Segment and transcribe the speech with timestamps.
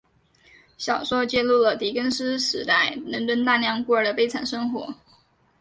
[0.79, 4.91] 小说揭露了狄更斯时代伦敦大量孤儿的悲惨生活。